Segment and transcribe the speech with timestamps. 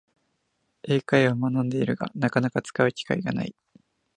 [0.81, 3.53] 英会話を学んでいるが、なかなか使う機会がない